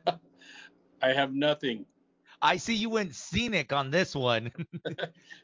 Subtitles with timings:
[1.02, 1.86] I have nothing.
[2.40, 4.50] I see you went scenic on this one.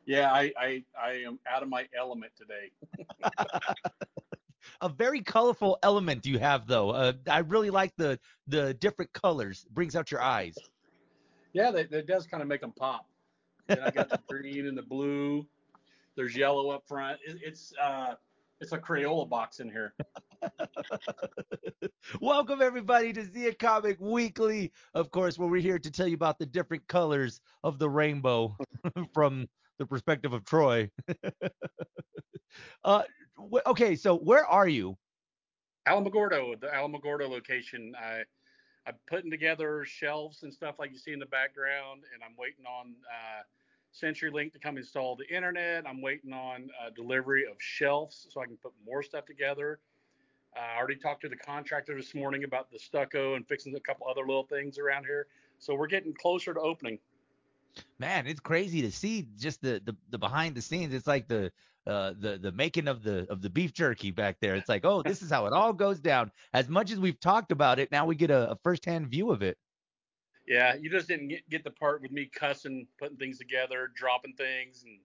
[0.07, 2.71] Yeah, I, I I am out of my element today.
[4.81, 6.91] a very colorful element you have though.
[6.91, 9.67] Uh, I really like the the different colors.
[9.71, 10.57] Brings out your eyes.
[11.53, 13.07] Yeah, that, that does kind of make them pop.
[13.69, 15.46] And I got the green and the blue.
[16.17, 17.19] There's yellow up front.
[17.27, 18.14] It, it's uh,
[18.61, 19.94] it's a Crayola box in here.
[22.21, 24.72] Welcome everybody to Zia Comic Weekly.
[24.94, 28.57] Of course, where we're here to tell you about the different colors of the rainbow
[29.14, 30.90] from the perspective of Troy.
[32.84, 33.02] uh,
[33.36, 34.97] wh- okay, so where are you?
[35.86, 37.94] Alamogordo, the Alamogordo location.
[37.98, 38.22] I
[38.86, 42.64] I'm putting together shelves and stuff like you see in the background, and I'm waiting
[42.64, 43.42] on uh,
[44.00, 45.84] CenturyLink to come install the internet.
[45.86, 49.80] I'm waiting on uh, delivery of shelves so I can put more stuff together.
[50.56, 53.80] Uh, I already talked to the contractor this morning about the stucco and fixing a
[53.80, 55.27] couple other little things around here.
[55.58, 56.98] So we're getting closer to opening.
[57.98, 60.94] Man, it's crazy to see just the the, the behind the scenes.
[60.94, 61.52] It's like the
[61.86, 64.56] uh, the the making of the of the beef jerky back there.
[64.56, 66.30] It's like, oh, this is how it all goes down.
[66.52, 69.42] As much as we've talked about it, now we get a, a firsthand view of
[69.42, 69.58] it.
[70.48, 74.32] Yeah, you just didn't get, get the part with me cussing, putting things together, dropping
[74.32, 74.98] things, and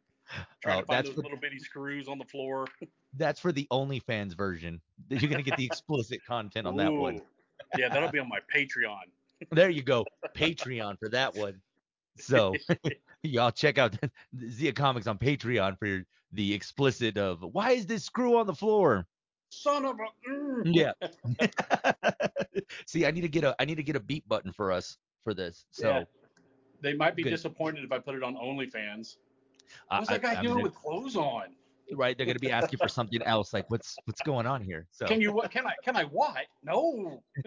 [0.62, 2.66] trying Oh, to find those for- little bitty screws on the floor.
[3.18, 4.82] That's for the OnlyFans version.
[5.10, 7.22] You're gonna get the explicit content on that one.
[7.78, 9.02] Yeah, that'll be on my Patreon.
[9.52, 10.06] There you go.
[10.36, 11.60] Patreon for that one.
[12.18, 12.54] So
[13.24, 13.98] y'all check out
[14.50, 18.54] Zia Comics on Patreon for your, the explicit of why is this screw on the
[18.56, 19.06] floor?
[19.50, 20.30] Son of a.
[20.32, 20.62] mm.
[20.66, 20.94] Yeah.
[22.88, 24.98] See, I need to get a I need to get a beat button for us
[25.24, 25.66] for this.
[25.72, 26.04] So Yeah.
[26.82, 27.30] They might be Good.
[27.30, 29.16] disappointed if I put it on OnlyFans.
[29.88, 31.56] What's that guy I- doing gonna- with clothes on?
[31.94, 33.54] right, they're gonna be asking for something else.
[33.54, 34.86] Like what's what's going on here?
[34.92, 35.42] So Can you?
[35.50, 35.74] Can I?
[35.84, 36.46] Can I what?
[36.64, 37.24] No.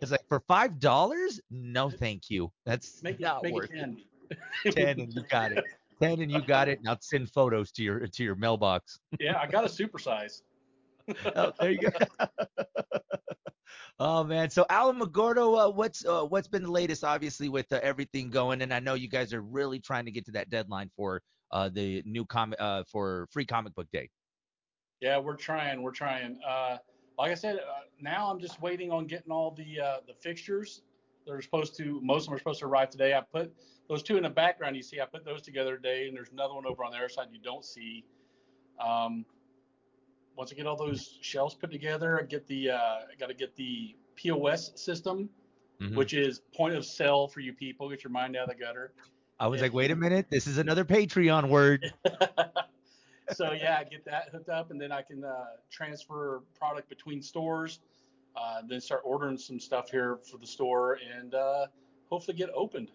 [0.00, 1.40] it's like for five dollars?
[1.50, 2.50] No, thank you.
[2.64, 4.00] That's Make not Make worth it ten.
[4.30, 4.38] it.
[4.74, 5.64] Ten and you got it.
[6.00, 6.82] Ten and you got it.
[6.82, 8.98] Now send photos to your to your mailbox.
[9.20, 10.40] yeah, I got a supersize.
[11.36, 11.90] Oh, there you go.
[13.98, 17.04] Oh man, so Alamogordo, uh, what's uh, what's been the latest?
[17.04, 20.24] Obviously, with uh, everything going, and I know you guys are really trying to get
[20.26, 21.22] to that deadline for
[21.52, 24.08] uh, the new comic uh, for Free Comic Book Day.
[25.00, 25.82] Yeah, we're trying.
[25.82, 26.40] We're trying.
[26.46, 26.78] Uh,
[27.18, 27.60] like I said,
[28.00, 29.76] now I'm just waiting on getting all the
[30.06, 30.82] the fixtures.
[31.26, 32.00] They're supposed to.
[32.02, 33.14] Most of them are supposed to arrive today.
[33.14, 33.52] I put
[33.88, 34.74] those two in the background.
[34.74, 37.08] You see, I put those together today, and there's another one over on the other
[37.08, 38.04] side you don't see.
[38.84, 39.26] Um,
[40.36, 42.70] once I get all those shelves put together, I get the.
[42.70, 45.28] Uh, I got to get the POS system,
[45.80, 45.96] Mhm.
[45.96, 47.88] which is point of sale for you people.
[47.90, 48.92] Get your mind out of the gutter.
[49.38, 51.92] I was like, wait a minute, this is another Patreon word.
[53.32, 57.80] so yeah, get that hooked up, and then I can uh, transfer product between stores.
[58.36, 61.66] Uh, then start ordering some stuff here for the store, and uh,
[62.08, 62.90] hopefully get opened.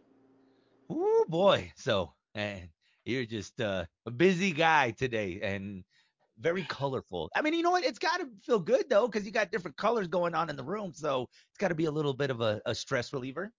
[0.90, 2.70] Oh boy, so and
[3.06, 5.84] you're just uh, a busy guy today, and
[6.40, 7.30] very colorful.
[7.36, 7.84] I mean, you know what?
[7.84, 10.64] It's got to feel good though, because you got different colors going on in the
[10.64, 13.52] room, so it's got to be a little bit of a, a stress reliever.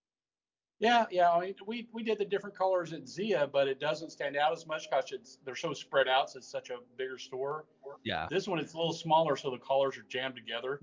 [0.80, 1.32] Yeah, yeah.
[1.32, 4.52] I mean, we we did the different colors at Zia, but it doesn't stand out
[4.52, 6.30] as much because they're so spread out.
[6.30, 7.64] So it's such a bigger store.
[8.04, 8.28] Yeah.
[8.30, 10.80] This one it's a little smaller, so the colors are jammed together.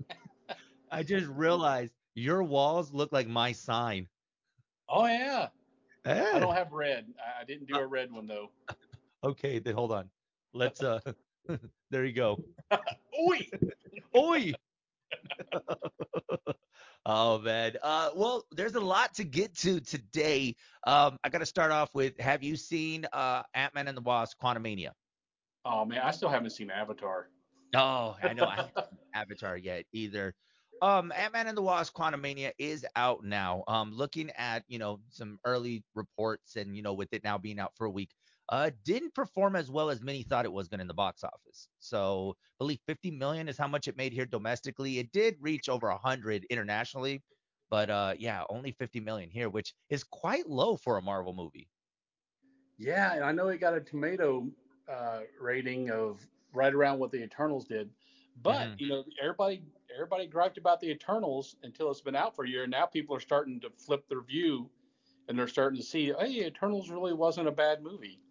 [0.90, 4.06] I just realized your walls look like my sign.
[4.88, 5.48] Oh yeah.
[6.04, 7.06] I Eh, don't have red.
[7.18, 8.50] I, I didn't do a red one though.
[9.24, 10.10] Okay, then hold on.
[10.52, 11.00] Let's uh
[11.90, 12.38] there you go.
[13.28, 13.48] Oi!
[14.16, 14.52] Oi.
[17.06, 17.72] oh man.
[17.82, 20.56] Uh well, there's a lot to get to today.
[20.86, 24.38] Um I got to start off with have you seen uh Ant-Man and the Wasp
[24.42, 24.90] Quantumania?
[25.64, 27.28] Oh man, I still haven't seen Avatar.
[27.74, 30.34] Oh, I know I haven't seen Avatar yet either.
[30.82, 33.64] Um, Ant-Man and the Wasp: Quantumania is out now.
[33.66, 37.58] Um, looking at you know some early reports and you know with it now being
[37.58, 38.10] out for a week,
[38.48, 41.24] uh, didn't perform as well as many thought it was going to in the box
[41.24, 41.68] office.
[41.80, 44.98] So, I believe 50 million is how much it made here domestically.
[44.98, 47.24] It did reach over 100 internationally,
[47.70, 51.68] but uh, yeah, only 50 million here, which is quite low for a Marvel movie.
[52.78, 54.50] Yeah, and I know it got a tomato
[54.88, 57.90] uh, rating of right around what the Eternals did,
[58.36, 58.78] but Mhm.
[58.78, 62.64] you know everybody everybody griped about the Eternals until it's been out for a year,
[62.64, 64.70] and now people are starting to flip their view,
[65.28, 68.22] and they're starting to see, hey, Eternals really wasn't a bad movie.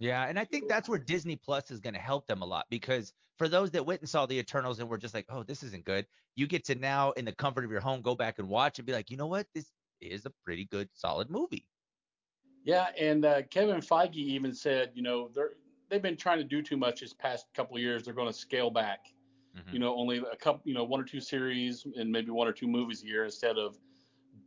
[0.00, 2.66] Yeah, and I think that's where Disney Plus is going to help them a lot
[2.70, 5.62] because for those that went and saw the Eternals and were just like, "Oh, this
[5.62, 6.06] isn't good,"
[6.36, 8.86] you get to now in the comfort of your home go back and watch and
[8.86, 9.46] be like, "You know what?
[9.54, 11.68] This is a pretty good, solid movie."
[12.64, 15.54] Yeah, and uh, Kevin Feige even said, you know, they're
[15.88, 18.04] they've been trying to do too much this past couple of years.
[18.04, 19.06] They're going to scale back.
[19.54, 19.72] Mhm.
[19.72, 22.52] You know, only a couple, you know, one or two series and maybe one or
[22.52, 23.78] two movies a year instead of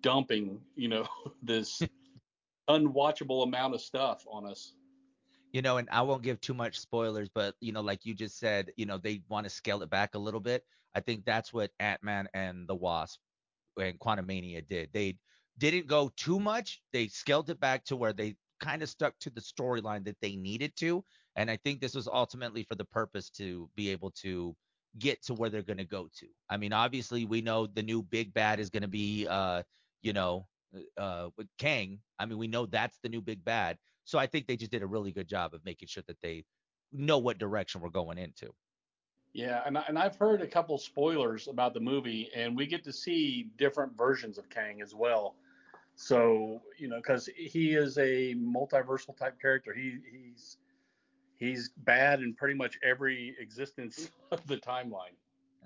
[0.01, 1.07] dumping, you know,
[1.43, 1.87] this
[2.69, 4.75] unwatchable amount of stuff on us.
[5.53, 8.39] You know, and I won't give too much spoilers, but you know, like you just
[8.39, 10.65] said, you know, they want to scale it back a little bit.
[10.95, 13.19] I think that's what Ant-Man and the Wasp
[13.79, 14.89] and Quantumania did.
[14.93, 15.17] They
[15.59, 16.81] didn't go too much.
[16.91, 20.35] They scaled it back to where they kind of stuck to the storyline that they
[20.35, 21.03] needed to.
[21.35, 24.55] And I think this was ultimately for the purpose to be able to
[24.99, 26.27] get to where they're going to go to.
[26.49, 29.63] I mean, obviously, we know the new big bad is going to be, uh,
[30.01, 30.47] you know,
[30.97, 31.99] uh, with Kang.
[32.19, 33.77] I mean, we know that's the new big bad.
[34.05, 36.45] So I think they just did a really good job of making sure that they
[36.91, 38.53] know what direction we're going into.
[39.33, 42.93] Yeah, and and I've heard a couple spoilers about the movie, and we get to
[42.93, 45.35] see different versions of Kang as well.
[45.95, 50.57] So you know, because he is a multiversal type character, he he's
[51.35, 55.17] he's bad in pretty much every existence of the timeline.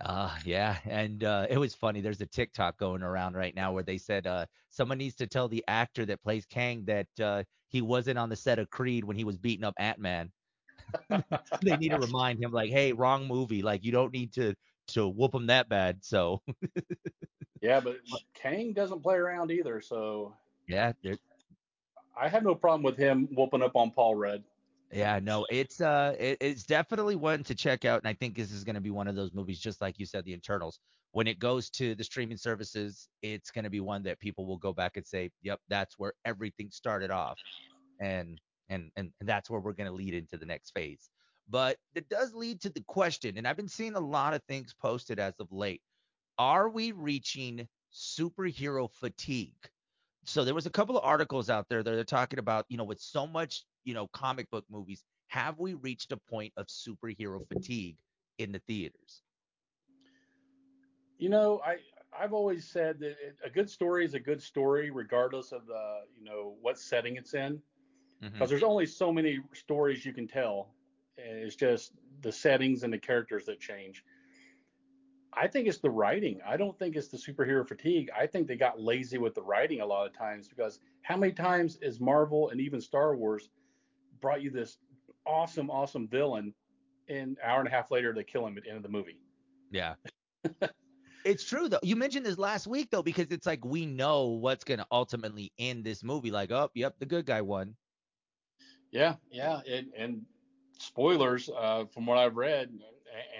[0.02, 0.78] Uh, yeah.
[0.86, 2.02] And uh, it was funny.
[2.02, 5.48] There's a TikTok going around right now where they said uh, someone needs to tell
[5.48, 9.18] the actor that plays Kang that uh, he wasn't on the set of Creed when
[9.18, 10.32] he was beating up Ant Man.
[11.10, 13.62] they need to remind him, like, hey, wrong movie.
[13.62, 14.56] Like, you don't need to
[14.90, 15.98] to whoop him that bad.
[16.02, 16.42] So.
[17.62, 17.98] yeah, but
[18.34, 19.82] Kang doesn't play around either.
[19.82, 20.34] So.
[20.68, 20.94] Yeah.
[22.20, 24.44] I have no problem with him whooping up on Paul Rudd.
[24.92, 28.52] Yeah, no, it's uh, it, it's definitely one to check out, and I think this
[28.52, 30.80] is going to be one of those movies, just like you said, The Eternals.
[31.12, 34.58] When it goes to the streaming services, it's going to be one that people will
[34.58, 37.38] go back and say, "Yep, that's where everything started off,"
[38.00, 38.40] and
[38.70, 41.10] and and, and that's where we're going to lead into the next phase.
[41.50, 44.74] But it does lead to the question, and I've been seeing a lot of things
[44.74, 45.82] posted as of late.
[46.38, 49.70] Are we reaching superhero fatigue?
[50.26, 52.84] So there was a couple of articles out there that are talking about, you know,
[52.84, 57.48] with so much you know, comic book movies, have we reached a point of superhero
[57.48, 57.96] fatigue
[58.38, 59.22] in the theaters?
[61.18, 61.78] You know, I
[62.20, 66.26] I've always said that a good story is a good story regardless of the, you
[66.26, 67.62] know, what setting it's in.
[68.20, 68.46] Because mm-hmm.
[68.50, 70.70] there's only so many stories you can tell.
[71.18, 74.04] It's just the settings and the characters that change.
[75.32, 76.40] I think it's the writing.
[76.46, 78.10] I don't think it's the superhero fatigue.
[78.18, 81.32] I think they got lazy with the writing a lot of times because how many
[81.32, 83.50] times is Marvel and even Star Wars
[84.22, 84.78] brought you this
[85.26, 86.54] awesome, awesome villain,
[87.10, 89.20] and hour and a half later they kill him at the end of the movie.
[89.72, 89.96] Yeah.
[91.26, 91.80] it's true though.
[91.84, 95.84] You mentioned this last week though, because it's like we know what's gonna ultimately end
[95.84, 96.32] this movie.
[96.32, 97.76] Like, oh, yep, the good guy won.
[98.92, 100.22] Yeah, yeah, and, and
[100.80, 102.70] spoilers uh, from what I've read,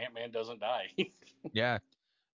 [0.02, 0.88] Ant Man doesn't die.
[1.54, 1.78] yeah.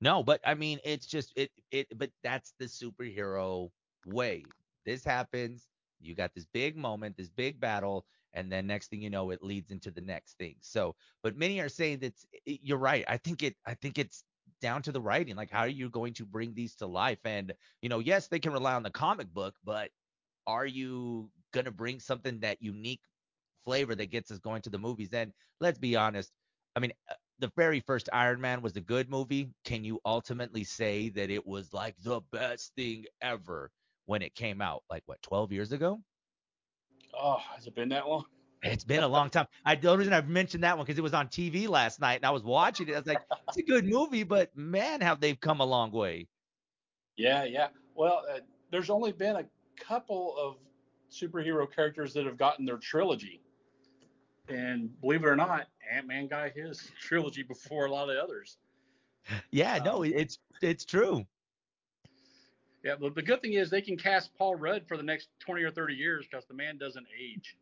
[0.01, 1.87] No, but I mean, it's just it it.
[1.97, 3.69] But that's the superhero
[4.05, 4.43] way.
[4.85, 5.67] This happens.
[6.01, 9.43] You got this big moment, this big battle, and then next thing you know it
[9.43, 10.55] leads into the next thing.
[10.61, 12.13] So but many are saying that
[12.45, 14.23] you're right i think it i think it's
[14.61, 17.19] down to the writing like how are you going to bring these to life?
[17.25, 19.91] And you know yes they can rely on the comic book but
[20.47, 23.01] are you going to bring something that unique
[23.65, 25.13] flavor that gets us going to the movies?
[25.13, 26.31] And let's be honest
[26.75, 29.49] i mean uh, the very first iron man was a good movie.
[29.65, 33.71] Can you ultimately say that it was like the best thing ever
[34.05, 34.83] when it came out?
[34.89, 36.01] Like what 12 years ago
[37.19, 38.25] Oh, has it been that long?
[38.63, 39.45] It's been a long time.
[39.65, 42.15] I the only reason I've mentioned that one because it was on TV last night
[42.15, 42.95] and I was watching it.
[42.95, 46.27] I was like, it's a good movie, but man, have they've come a long way.
[47.17, 47.67] Yeah, yeah.
[47.95, 48.39] Well, uh,
[48.71, 49.45] there's only been a
[49.77, 50.57] couple of
[51.11, 53.41] superhero characters that have gotten their trilogy,
[54.47, 58.23] and believe it or not, Ant Man got his trilogy before a lot of the
[58.23, 58.57] others.
[59.51, 61.25] Yeah, um, no, it's it's true.
[62.83, 65.63] Yeah, but the good thing is they can cast Paul Rudd for the next 20
[65.63, 67.55] or 30 years because the man doesn't age.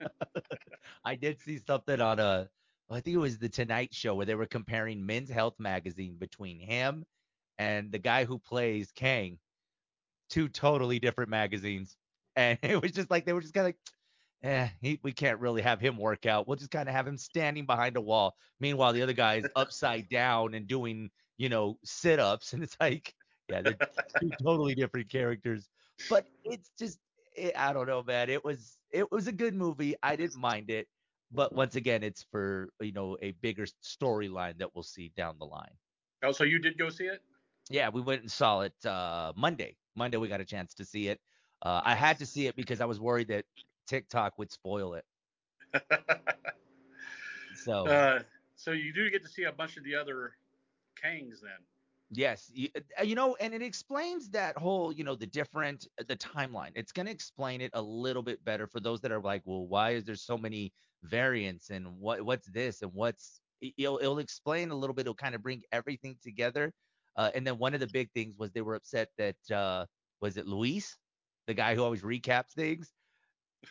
[1.04, 2.48] I did see something on a,
[2.90, 6.58] I think it was the Tonight Show where they were comparing Men's Health magazine between
[6.58, 7.06] him
[7.56, 9.38] and the guy who plays Kang,
[10.28, 11.96] two totally different magazines,
[12.36, 13.78] and it was just like they were just kind of like,
[14.42, 16.48] eh, he, we can't really have him work out.
[16.48, 18.34] We'll just kind of have him standing behind a wall.
[18.58, 22.76] Meanwhile, the other guy is upside down and doing, you know, sit ups, and it's
[22.80, 23.14] like
[23.48, 23.78] yeah, they're
[24.20, 25.68] two totally different characters.
[26.08, 26.98] But it's just,
[27.36, 28.30] it, I don't know, man.
[28.30, 29.94] It was it was a good movie.
[30.02, 30.88] I didn't mind it,
[31.32, 35.46] but once again, it's for you know a bigger storyline that we'll see down the
[35.46, 35.76] line.
[36.22, 37.22] Oh, so you did go see it?
[37.70, 39.76] Yeah, we went and saw it uh, Monday.
[39.96, 41.20] Monday we got a chance to see it.
[41.62, 43.44] Uh, I had to see it because I was worried that
[43.86, 45.04] TikTok would spoil it.
[47.64, 48.22] so, uh,
[48.56, 50.32] so you do get to see a bunch of the other
[51.02, 51.60] Kangs then.
[52.16, 56.04] Yes, you, uh, you, know, and it explains that whole, you know, the different uh,
[56.06, 56.70] the timeline.
[56.74, 59.66] It's going to explain it a little bit better for those that are like, well,
[59.66, 64.70] why is there so many variants and what what's this and what's it'll, it'll explain
[64.70, 65.02] a little bit.
[65.02, 66.72] It'll kind of bring everything together.
[67.16, 69.86] Uh, and then one of the big things was they were upset that uh,
[70.20, 70.98] was it Luis,
[71.46, 72.92] the guy who always recaps things?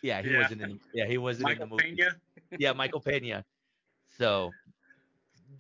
[0.02, 0.40] Yeah, he Yeah.
[0.40, 0.70] wasn't in.
[0.70, 1.96] The, yeah, he wasn't Michael in the movie.
[1.96, 2.16] Pena.
[2.58, 3.46] Yeah, Michael Pena.
[4.18, 4.52] So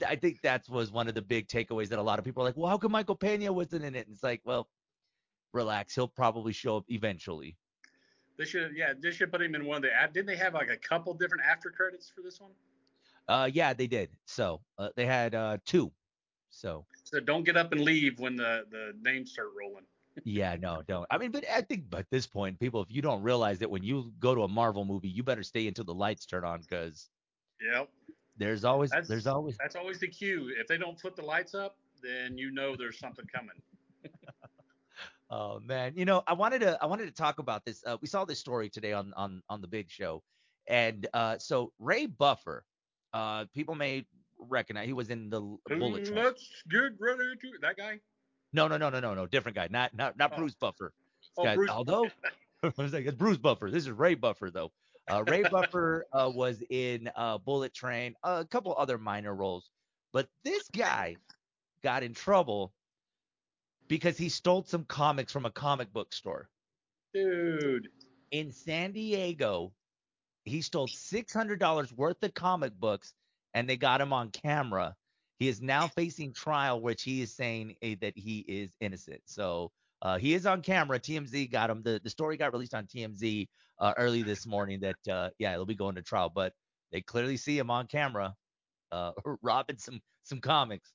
[0.07, 2.45] I think that was one of the big takeaways that a lot of people are
[2.45, 4.07] like, well, how come Michael Pena wasn't in it?
[4.07, 4.69] And it's like, well,
[5.53, 7.57] relax, he'll probably show up eventually.
[8.37, 9.93] They should, yeah, they should put him in one of the.
[9.93, 12.51] ad- Didn't they have like a couple different after credits for this one?
[13.27, 14.09] Uh, yeah, they did.
[14.25, 15.93] So uh, they had uh two.
[16.49, 19.85] So So don't get up and leave when the the names start rolling.
[20.25, 21.07] yeah, no, don't.
[21.09, 23.83] I mean, but I think at this point, people, if you don't realize that when
[23.83, 27.09] you go to a Marvel movie, you better stay until the lights turn on because
[27.61, 27.89] Yep,
[28.37, 30.51] there's always That's- there's always that's always the cue.
[30.59, 33.61] If they don't put the lights up, then you know there's something coming.
[35.29, 37.83] Oh man, you know, I wanted to I wanted to talk about this.
[37.87, 40.21] Uh, we saw this story today on on on the big show,
[40.67, 42.63] and uh, so Ray Buffer,
[43.13, 44.05] uh, people may
[44.37, 46.23] recognize he was in the Bullet Train.
[46.23, 47.99] Let's get ready to that guy.
[48.51, 50.37] No, no, no, no, no, no, different guy, not not not Oh.
[50.37, 50.93] Bruce Buffer.
[51.21, 52.05] This Oh, guy- Bruce- although
[52.63, 53.71] I was like, it's Bruce Buffer.
[53.71, 54.71] This is Ray Buffer though.
[55.09, 59.69] Uh, Ray Buffer uh, was in uh, Bullet Train, a couple other minor roles,
[60.13, 61.17] but this guy
[61.83, 62.73] got in trouble
[63.87, 66.49] because he stole some comics from a comic book store.
[67.13, 67.89] Dude,
[68.31, 69.73] in San Diego,
[70.45, 73.13] he stole six hundred dollars worth of comic books,
[73.53, 74.95] and they got him on camera.
[75.39, 79.21] He is now facing trial, which he is saying eh, that he is innocent.
[79.25, 79.71] So
[80.03, 80.99] uh, he is on camera.
[80.99, 81.81] TMZ got him.
[81.81, 83.47] The the story got released on TMZ
[83.79, 84.81] uh, early this morning.
[84.81, 86.53] That uh, yeah, he'll be going to trial, but
[86.91, 88.35] they clearly see him on camera
[88.91, 90.93] uh, robbing some some comics.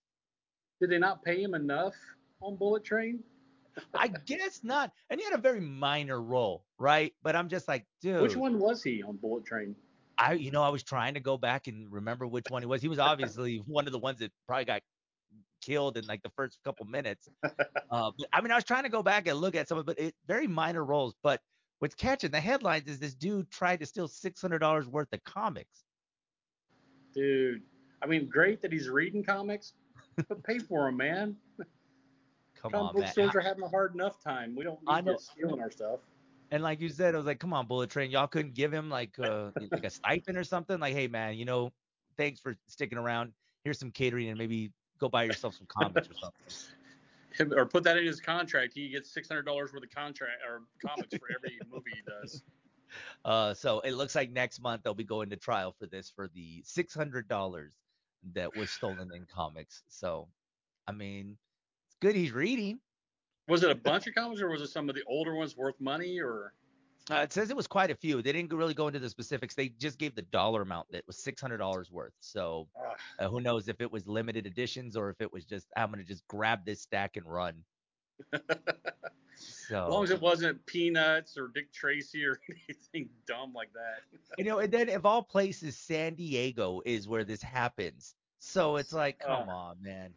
[0.81, 1.95] did they not pay him enough
[2.41, 3.23] on Bullet Train?
[3.95, 4.93] I guess not.
[5.11, 7.13] And he had a very minor role, right?
[7.23, 8.21] But I'm just like, dude.
[8.21, 9.77] Which one was he on Bullet Train?
[10.19, 12.83] I, you know, I was trying to go back and remember which one he was.
[12.83, 14.83] He was obviously one of the ones that probably got
[15.61, 17.29] killed in like the first couple minutes.
[17.91, 19.87] Uh, but I mean, I was trying to go back and look at some of,
[19.87, 21.15] but it very minor roles.
[21.23, 21.41] But
[21.79, 25.25] what's catching the headlines is this dude tried to steal six hundred dollars worth of
[25.25, 25.85] comics.
[27.15, 27.63] Dude,
[28.03, 29.73] I mean, great that he's reading comics,
[30.29, 31.37] but pay for him, man.
[32.61, 33.13] Come Comic on, book man.
[33.13, 34.55] stores are having a hard enough time.
[34.57, 36.01] We don't need you stealing our stuff.
[36.51, 38.89] And like you said, I was like, come on, Bullet Train, y'all couldn't give him
[38.89, 40.81] like uh, like a stipend or something.
[40.81, 41.73] Like, hey man, you know,
[42.17, 43.33] thanks for sticking around.
[43.65, 47.57] Here's some catering and maybe go buy yourself some comics or something.
[47.57, 48.73] Or put that in his contract.
[48.75, 52.43] He gets six hundred dollars worth of contract or comics for every movie he does.
[53.25, 56.29] Uh, so it looks like next month they'll be going to trial for this for
[56.35, 57.73] the six hundred dollars
[58.35, 59.83] that was stolen in comics.
[59.89, 60.29] So,
[60.87, 61.37] I mean,
[61.87, 62.81] it's good he's reading.
[63.47, 65.81] Was it a bunch of comics, or was it some of the older ones worth
[65.81, 66.19] money?
[66.21, 66.53] Or
[67.11, 68.21] Uh, it says it was quite a few.
[68.21, 69.55] They didn't really go into the specifics.
[69.55, 72.13] They just gave the dollar amount that was six hundred dollars worth.
[72.21, 72.69] So
[73.19, 76.05] uh, who knows if it was limited editions or if it was just I'm gonna
[76.05, 77.65] just grab this stack and run.
[78.33, 78.39] So
[79.85, 82.39] as long as it wasn't Peanuts or Dick Tracy or
[82.69, 84.03] anything dumb like that.
[84.37, 88.17] you know, and then of all places, San Diego is where this happens.
[88.41, 89.53] So it's like, come Uh.
[89.53, 90.15] on, man.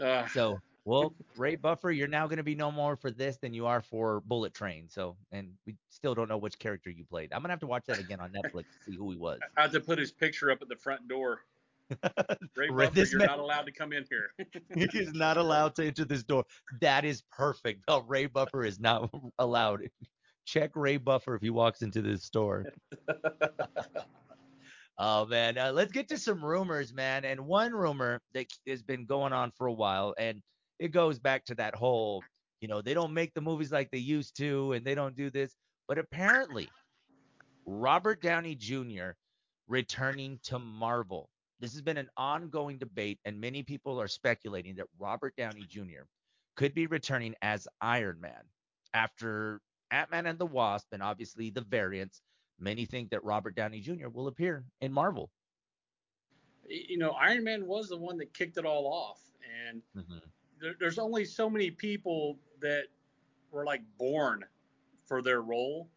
[0.00, 3.54] Uh, So, well, Ray Buffer, you're now going to be no more for this than
[3.54, 4.88] you are for Bullet Train.
[4.88, 7.32] So, and we still don't know which character you played.
[7.32, 9.38] I'm going to have to watch that again on Netflix to see who he was.
[9.56, 11.40] I had to put his picture up at the front door.
[12.56, 14.30] Ray Buffer, you're man- not allowed to come in here.
[14.74, 16.44] he is not allowed to enter this door.
[16.80, 17.84] That is perfect.
[17.86, 19.88] Oh, Ray Buffer is not allowed.
[20.46, 22.64] Check Ray Buffer if he walks into this store.
[24.98, 27.24] Oh man, uh, let's get to some rumors, man.
[27.24, 30.42] And one rumor that has been going on for a while, and
[30.82, 32.24] it goes back to that whole,
[32.60, 35.30] you know, they don't make the movies like they used to, and they don't do
[35.30, 35.54] this.
[35.86, 36.68] But apparently,
[37.64, 39.10] Robert Downey Jr.
[39.68, 41.28] returning to Marvel.
[41.60, 46.02] This has been an ongoing debate, and many people are speculating that Robert Downey Jr.
[46.56, 48.42] could be returning as Iron Man
[48.92, 49.60] after
[49.92, 52.22] Ant-Man and the Wasp, and obviously the variants
[52.58, 54.08] many think that Robert Downey Jr.
[54.08, 55.30] will appear in Marvel.
[56.68, 59.20] you know, Iron Man was the one that kicked it all off,
[59.68, 60.18] and mm-hmm.
[60.62, 62.84] There, there's only so many people that
[63.50, 64.44] were like born
[65.06, 65.88] for their role,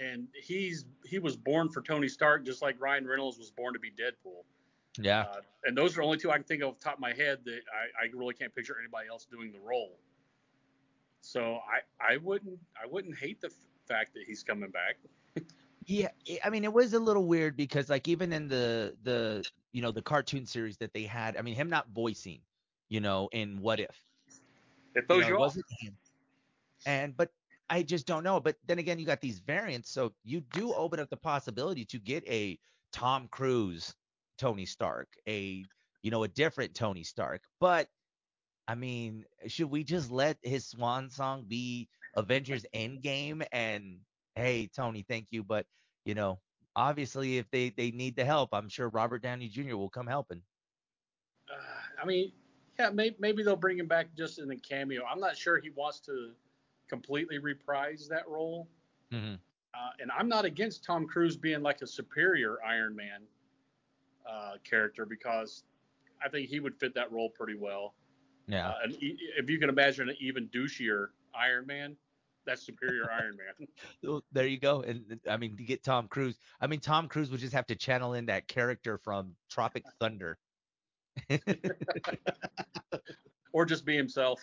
[0.00, 3.80] and he's he was born for Tony Stark, just like Ryan Reynolds was born to
[3.80, 4.44] be Deadpool.
[4.98, 5.22] Yeah.
[5.22, 7.00] Uh, and those are the only two I can think of off the top of
[7.00, 9.98] my head that I, I really can't picture anybody else doing the role.
[11.20, 13.54] So I, I wouldn't I wouldn't hate the f-
[13.86, 14.96] fact that he's coming back.
[15.84, 19.44] Yeah, I- I mean it was a little weird because like even in the the
[19.72, 22.40] you know the cartoon series that they had, I mean him not voicing,
[22.88, 23.96] you know, in What If,
[24.94, 25.40] It you know, you it off.
[25.40, 25.96] wasn't him.
[26.86, 27.30] And but
[27.68, 28.40] I just don't know.
[28.40, 31.98] But then again, you got these variants, so you do open up the possibility to
[31.98, 32.58] get a
[32.92, 33.94] Tom Cruise
[34.38, 35.64] Tony Stark, a
[36.02, 37.42] you know a different Tony Stark.
[37.60, 37.88] But
[38.68, 43.44] I mean, should we just let his swan song be Avengers Endgame?
[43.52, 44.00] And
[44.34, 45.66] hey, Tony, thank you, but
[46.04, 46.38] you know,
[46.76, 49.76] obviously, if they they need the help, I'm sure Robert Downey Jr.
[49.76, 50.42] will come helping.
[51.50, 52.32] Uh, I mean,
[52.78, 55.02] yeah, maybe, maybe they'll bring him back just in a cameo.
[55.04, 56.30] I'm not sure he wants to
[56.88, 58.68] completely reprise that role.
[59.12, 59.34] Mm-hmm.
[59.34, 63.22] Uh, and I'm not against Tom Cruise being like a superior Iron Man
[64.28, 65.64] uh, character because
[66.24, 67.94] I think he would fit that role pretty well.
[68.48, 68.68] Yeah.
[68.68, 71.96] Uh, and if you can imagine an even douchier Iron Man,
[72.46, 73.68] that's superior Iron Man.
[74.02, 74.82] Well, there you go.
[74.82, 77.74] And I mean, to get Tom Cruise, I mean, Tom Cruise would just have to
[77.74, 80.38] channel in that character from Tropic Thunder.
[83.52, 84.40] or just be himself.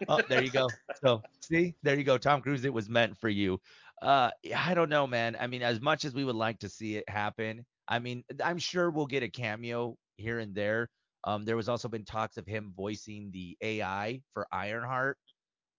[0.08, 0.68] oh, there you go.
[1.02, 2.18] So, see, there you go.
[2.18, 3.60] Tom Cruise, it was meant for you.
[4.02, 5.36] Uh, I don't know, man.
[5.38, 8.58] I mean, as much as we would like to see it happen, I mean, I'm
[8.58, 10.88] sure we'll get a cameo here and there.
[11.24, 15.16] Um, there was also been talks of him voicing the AI for Ironheart,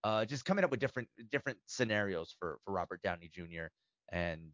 [0.04, 3.68] uh, just coming up with different different scenarios for for Robert Downey Jr.
[4.12, 4.52] And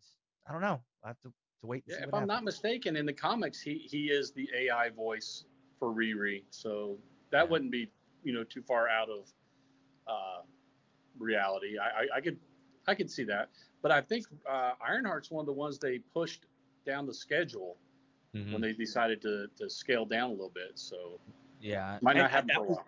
[0.47, 0.81] I don't know.
[1.03, 1.83] I have to, to wait.
[1.87, 2.27] yeah, if I'm happens.
[2.27, 5.45] not mistaken, in the comics, he he is the AI voice
[5.81, 6.99] for Riri, so
[7.31, 7.89] that wouldn't be
[8.23, 9.27] you know too far out of
[10.07, 10.43] uh,
[11.17, 11.77] reality.
[11.79, 12.37] I, I, I could
[12.87, 13.49] I could see that,
[13.81, 16.45] but I think uh, Ironheart's one of the ones they pushed
[16.85, 17.77] down the schedule
[18.35, 18.53] mm-hmm.
[18.53, 20.73] when they decided to to scale down a little bit.
[20.75, 21.19] So
[21.59, 22.85] yeah, might not happen for a while.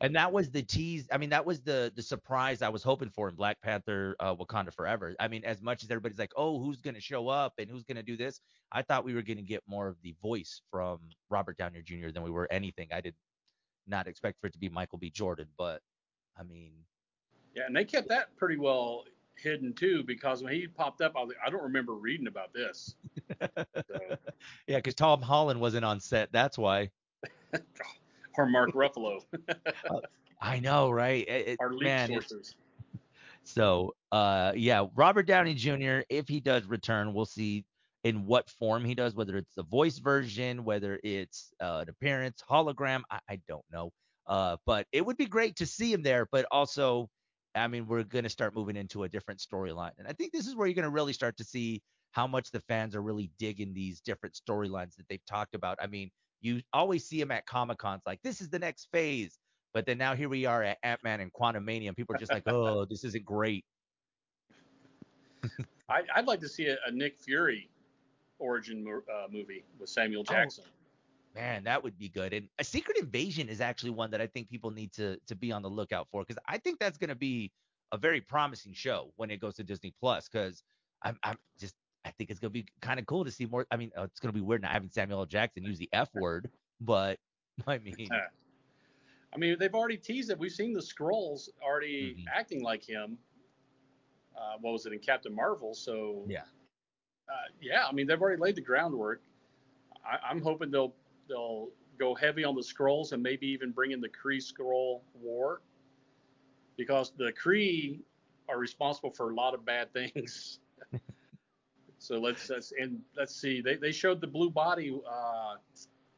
[0.00, 1.08] And that was the tease.
[1.12, 4.34] I mean, that was the the surprise I was hoping for in Black Panther: uh,
[4.34, 5.14] Wakanda Forever.
[5.18, 8.02] I mean, as much as everybody's like, "Oh, who's gonna show up and who's gonna
[8.02, 8.40] do this?"
[8.70, 11.00] I thought we were gonna get more of the voice from
[11.30, 12.10] Robert Downey Jr.
[12.10, 12.88] than we were anything.
[12.92, 13.14] I did
[13.86, 15.10] not expect for it to be Michael B.
[15.10, 15.80] Jordan, but
[16.38, 16.72] I mean,
[17.56, 21.20] yeah, and they kept that pretty well hidden too because when he popped up, I
[21.20, 22.94] was like, I don't remember reading about this.
[23.40, 24.16] so.
[24.66, 26.30] Yeah, because Tom Holland wasn't on set.
[26.32, 26.90] That's why.
[28.38, 29.20] or Mark Ruffalo.
[29.48, 29.54] uh,
[30.40, 31.28] I know, right?
[31.28, 32.54] It, Our leak man, sources.
[33.44, 36.00] So, uh, yeah, Robert Downey Jr.
[36.08, 37.64] If he does return, we'll see
[38.04, 42.42] in what form he does, whether it's the voice version, whether it's uh, an appearance,
[42.48, 43.02] hologram.
[43.10, 43.90] I, I don't know.
[44.26, 46.28] Uh, but it would be great to see him there.
[46.30, 47.08] But also,
[47.54, 49.92] I mean, we're going to start moving into a different storyline.
[49.98, 52.50] And I think this is where you're going to really start to see how much
[52.50, 55.78] the fans are really digging these different storylines that they've talked about.
[55.80, 59.38] I mean, you always see them at Comic Cons like, this is the next phase.
[59.74, 62.32] But then now here we are at Ant Man and Quantumania, and people are just
[62.32, 63.64] like, oh, this isn't great.
[65.88, 67.70] I, would like to see a, a, Nick Fury
[68.38, 70.64] origin uh, movie with Samuel oh, Jackson.
[70.66, 72.32] Oh, man, that would be good.
[72.32, 75.52] And a Secret Invasion is actually one that I think people need to to be
[75.52, 77.52] on the lookout for because I think that's going to be
[77.92, 80.62] a very promising show when it goes to Disney Plus because
[81.02, 81.74] I'm I'm just
[82.08, 83.66] I think it's gonna be kind of cool to see more.
[83.70, 85.26] I mean, uh, it's gonna be weird not having Samuel L.
[85.26, 87.18] Jackson use the F word, but
[87.66, 90.38] I mean, I mean, they've already teased it.
[90.38, 92.24] We've seen the Skrulls already mm-hmm.
[92.34, 93.18] acting like him.
[94.34, 95.74] Uh, what was it in Captain Marvel?
[95.74, 96.40] So yeah,
[97.28, 97.84] uh, yeah.
[97.86, 99.20] I mean, they've already laid the groundwork.
[100.04, 100.94] I, am hoping they'll
[101.28, 101.68] they'll
[101.98, 105.60] go heavy on the Skrulls and maybe even bring in the Kree Skrull War
[106.78, 108.00] because the Kree
[108.48, 110.60] are responsible for a lot of bad things.
[112.08, 113.60] so let's, let's and let's see.
[113.60, 115.56] They, they showed the blue body uh,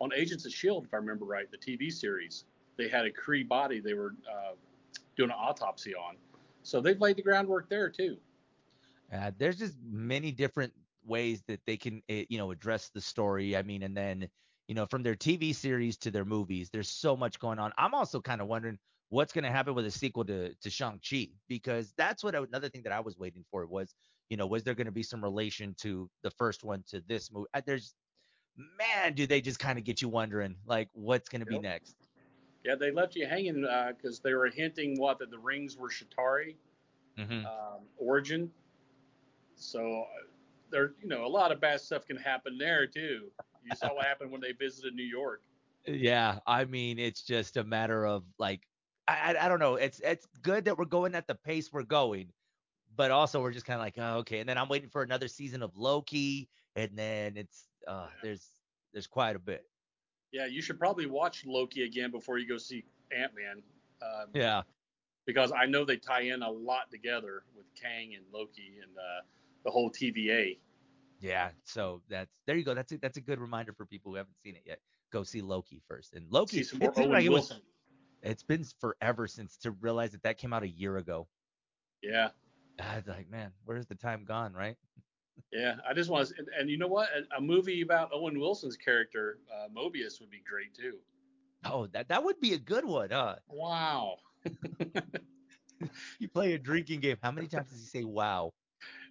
[0.01, 2.45] on Agents of Shield, if I remember right, the TV series.
[2.79, 4.53] They had a Kree body they were uh,
[5.17, 6.15] doing an autopsy on.
[6.63, 8.19] So they've laid the groundwork there too.
[9.13, 10.73] Uh, there's just many different
[11.05, 13.57] ways that they can, eh, you know, address the story.
[13.57, 14.29] I mean, and then
[14.69, 16.71] you know, from their TV series to their movies.
[16.71, 17.73] There's so much going on.
[17.77, 21.31] I'm also kind of wondering what's going to happen with a sequel to to Shang-Chi
[21.49, 23.93] because that's what I, another thing that I was waiting for was,
[24.31, 27.31] you know, was there going to be some relation to the first one to this
[27.31, 27.49] movie?
[27.67, 27.95] There's
[28.79, 31.61] man, do they just kind of get you wondering like what's going to yep.
[31.61, 31.97] be next?
[32.65, 35.89] Yeah, they left you hanging because uh, they were hinting what that the rings were
[35.89, 36.57] Chitauri
[37.19, 37.47] mm-hmm.
[37.47, 38.51] um, origin.
[39.57, 40.25] So uh,
[40.71, 43.31] there, you know, a lot of bad stuff can happen there too.
[43.65, 45.43] You saw what happened when they visited New York.
[45.87, 48.61] Yeah, I mean, it's just a matter of like,
[49.09, 49.77] I, I, I don't know.
[49.77, 52.29] It's it's good that we're going at the pace we're going,
[53.01, 54.41] but also we're just kind of like, oh, okay.
[54.41, 58.07] And then I'm waiting for another season of Loki, and then it's uh, yeah.
[58.23, 58.47] there's
[58.93, 59.65] there's quite a bit.
[60.33, 63.63] Yeah, you should probably watch Loki again before you go see Ant Man.
[64.03, 64.63] Um, yeah.
[65.25, 69.23] Because I know they tie in a lot together with Kang and Loki and uh,
[69.65, 70.59] the whole TVA.
[71.21, 72.75] Yeah, so that's there you go.
[72.75, 74.81] That's a, that's a good reminder for people who haven't seen it yet.
[75.11, 76.13] Go see Loki first.
[76.13, 77.59] And Loki, it's like it was,
[78.23, 81.29] it's been forever since to realize that that came out a year ago.
[82.03, 82.29] Yeah.
[82.79, 84.77] I was like, man, where's the time gone, right?
[85.53, 87.09] Yeah, I just want to, and, and you know what?
[87.09, 90.99] A, a, movie about Owen Wilson's character, uh, Mobius, would be great too.
[91.65, 93.37] Oh, that that would be a good one, huh?
[93.49, 94.19] Wow.
[96.19, 97.17] You play a drinking game.
[97.23, 98.53] How many times does he say "wow"?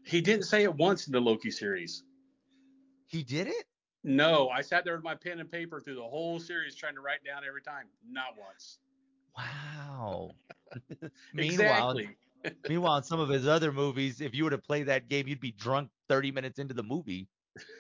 [0.06, 2.04] He didn't say it once in the Loki series.
[3.08, 3.66] He did it.
[4.04, 7.02] No, I sat there with my pen and paper through the whole series trying to
[7.02, 7.86] write down every time.
[8.08, 8.80] Not once.
[9.36, 10.32] Wow.
[11.34, 12.18] meanwhile, Exactly.
[12.68, 15.40] Meanwhile, in some of his other movies, if you were to play that game, you'd
[15.40, 17.28] be drunk 30 minutes into the movie.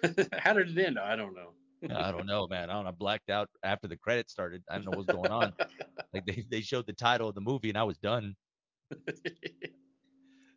[0.33, 0.99] How did it end?
[0.99, 1.53] I don't know.
[1.95, 2.69] I don't know, man.
[2.69, 2.89] I don't know.
[2.89, 4.63] I blacked out after the credits started.
[4.69, 5.53] I don't know what's going on.
[6.11, 8.35] Like they, they showed the title of the movie and I was done.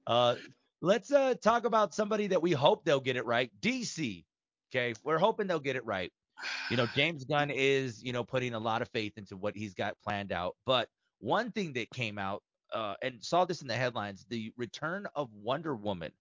[0.05, 0.35] Uh,
[0.81, 3.53] let's uh talk about somebody that we hope they'll get it right.
[3.61, 4.25] DC.
[4.75, 6.13] Okay, we're hoping they'll get it right.
[6.71, 9.75] You know, James Gunn is you know putting a lot of faith into what he's
[9.75, 10.57] got planned out.
[10.67, 10.89] But
[11.21, 15.33] one thing that came out uh, and saw this in the headlines: the return of
[15.35, 16.13] Wonder Woman.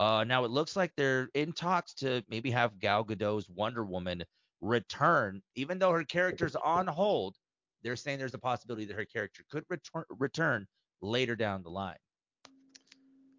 [0.00, 4.24] Uh, now it looks like they're in talks to maybe have Gal Gadot's Wonder Woman
[4.60, 7.36] return, even though her character's on hold.
[7.82, 10.66] They're saying there's a possibility that her character could return return
[11.02, 11.96] later down the line.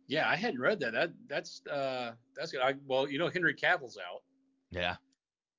[0.08, 0.94] Yeah, I hadn't read that.
[0.94, 2.62] That that's uh that's good.
[2.62, 4.22] I, well, you know Henry Cavill's out,
[4.72, 4.96] Yeah.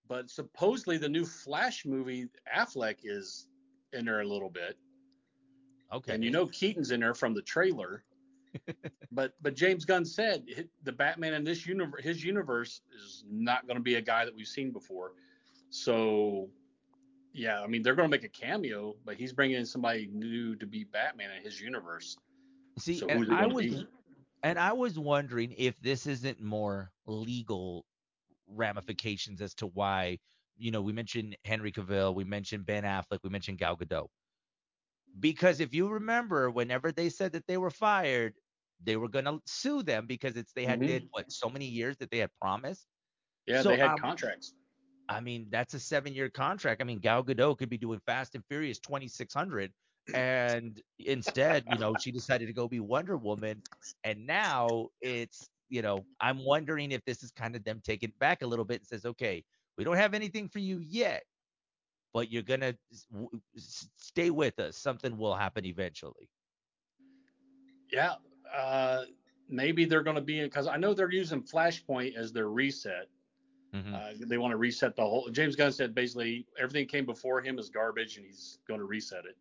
[0.07, 3.49] but supposedly the new Flash movie Affleck is
[3.95, 4.77] in there a little bit,
[5.93, 6.15] Okay.
[6.15, 8.05] and you know Keaton's in there from the trailer.
[9.13, 13.67] but but James Gunn said hi- the Batman in this universe, his universe is not
[13.67, 15.13] going to be a guy that we've seen before.
[15.71, 16.49] So
[17.33, 20.55] yeah, I mean they're going to make a cameo, but he's bringing in somebody new
[20.57, 22.17] to be Batman in his universe.
[22.79, 23.87] See, So and I was be?
[24.43, 27.85] and I was wondering if this isn't more legal
[28.47, 30.19] ramifications as to why,
[30.57, 34.09] you know, we mentioned Henry Cavill, we mentioned Ben Affleck, we mentioned Gal Gadot.
[35.19, 38.35] Because if you remember, whenever they said that they were fired,
[38.81, 40.85] they were going to sue them because it's they had Mhm.
[40.85, 42.87] did what so many years that they had promised.
[43.47, 44.55] Yeah, So, they had um, contracts.
[45.09, 46.81] I mean, that's a seven-year contract.
[46.81, 49.73] I mean, Gal Gadot could be doing Fast and Furious 2600,
[50.15, 53.63] and instead, you know, she decided to go be Wonder Woman,
[54.05, 58.19] and now it's, you know, I'm wondering if this is kind of them taking it
[58.19, 59.45] back a little bit and says, okay,
[59.77, 61.25] we don't have anything for you yet,
[62.15, 64.79] but you're gonna s- w- stay with us.
[64.79, 66.31] Something will happen eventually.
[67.93, 68.15] Yeah,
[68.55, 69.03] uh,
[69.49, 73.09] maybe they're going to be in because I know they're using Flashpoint as their reset.
[73.75, 73.93] Mhm.
[73.93, 75.29] Uh, they want to reset the whole.
[75.31, 79.25] James Gunn said basically everything came before him is garbage, and he's going to reset
[79.27, 79.37] it.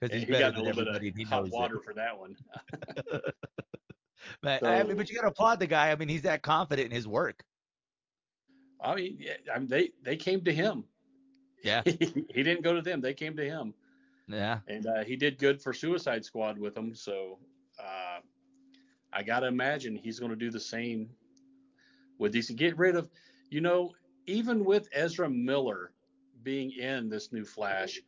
[0.00, 1.84] Because he's he got a little bit of hot water it.
[1.84, 2.36] for that one.
[4.42, 5.90] But, I mean, but you gotta applaud the guy.
[5.90, 7.44] I mean, he's that confident in his work.
[8.80, 10.84] I mean, yeah, I mean, they they came to him.
[11.62, 13.74] Yeah, he didn't go to them; they came to him,
[14.28, 14.60] yeah.
[14.68, 16.94] and uh, he did good for Suicide Squad with them.
[16.94, 17.38] So
[17.78, 18.20] uh,
[19.12, 21.10] I gotta imagine he's going to do the same
[22.18, 22.54] with DC.
[22.56, 23.08] Get rid of,
[23.50, 23.92] you know,
[24.26, 25.92] even with Ezra Miller
[26.42, 28.00] being in this new Flash,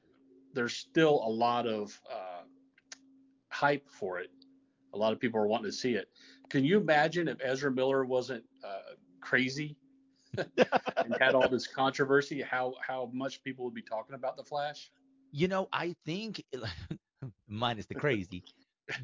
[0.52, 2.42] there's still a lot of uh,
[3.48, 4.30] hype for it.
[4.94, 6.08] A lot of people are wanting to see it.
[6.50, 9.76] Can you imagine if Ezra Miller wasn't uh, crazy
[10.96, 12.42] and had all this controversy?
[12.42, 14.90] How how much people would be talking about the Flash?
[15.32, 16.44] You know, I think
[17.48, 18.44] minus the crazy,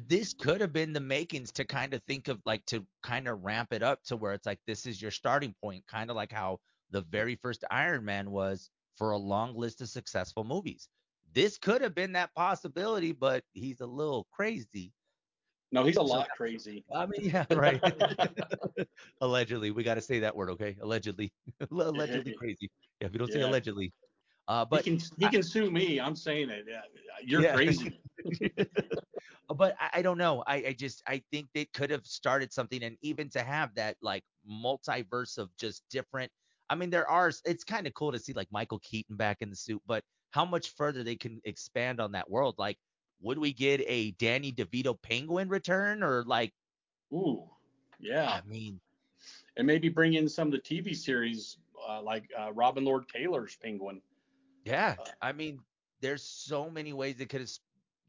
[0.07, 3.43] this could have been the makings to kind of think of like to kind of
[3.43, 6.31] ramp it up to where it's like this is your starting point, kind of like
[6.31, 6.59] how
[6.91, 10.87] the very first Iron Man was for a long list of successful movies.
[11.33, 14.93] This could have been that possibility, but he's a little crazy.
[15.71, 16.85] No, he's a lot crazy.
[16.93, 17.81] I mean, yeah, right.
[19.21, 20.77] allegedly, we got to say that word, okay?
[20.81, 21.33] Allegedly,
[21.71, 22.69] allegedly crazy.
[23.01, 23.47] Yeah, if you don't say Yeah.
[23.47, 23.93] allegedly,
[24.47, 25.99] uh, but he can he can sue me.
[25.99, 26.65] I'm saying it.
[26.67, 26.81] Yeah,
[27.21, 27.53] you're Yeah.
[27.53, 27.99] crazy.
[29.49, 30.43] but I, I don't know.
[30.47, 33.97] I, I just I think they could have started something, and even to have that
[34.01, 36.31] like multiverse of just different.
[36.69, 37.31] I mean, there are.
[37.45, 40.45] It's kind of cool to see like Michael Keaton back in the suit, but how
[40.45, 42.55] much further they can expand on that world?
[42.57, 42.77] Like,
[43.21, 46.53] would we get a Danny DeVito Penguin return, or like?
[47.13, 47.49] Ooh,
[47.99, 48.81] yeah, I mean,
[49.55, 53.55] and maybe bring in some of the TV series uh, like uh, Robin Lord Taylor's
[53.55, 54.01] Penguin.
[54.63, 55.63] Yeah, Uh, I mean,
[56.01, 57.51] there's so many ways they could have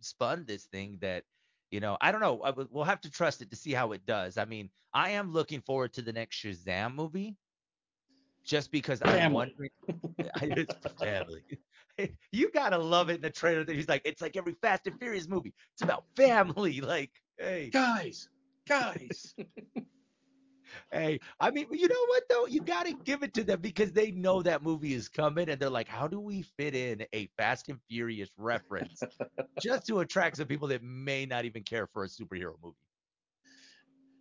[0.01, 1.25] spun this thing that,
[1.71, 2.43] you know, I don't know.
[2.43, 4.37] I, w- we'll have to trust it to see how it does.
[4.39, 7.37] I mean, I am looking forward to the next Shazam movie,
[8.49, 9.33] just because I'm Family.
[9.33, 9.71] wondering.
[10.43, 11.45] it's family.
[12.33, 14.99] you gotta love it in the trailer that he's like, it's like every Fast and
[14.99, 15.55] Furious movie.
[15.75, 16.81] It's about family.
[16.89, 18.29] Like, hey, Guys,
[18.69, 19.35] guys.
[20.93, 22.47] Hey, I mean, you know what though?
[22.47, 25.61] You got to give it to them because they know that movie is coming, and
[25.61, 29.07] they're like, "How do we fit in a Fast and Furious reference
[29.59, 32.77] just to attract some people that may not even care for a superhero movie?"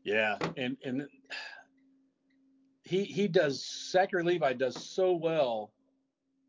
[0.04, 1.08] yeah, and and
[2.88, 3.64] he he does.
[3.92, 5.72] Zachary Levi does so well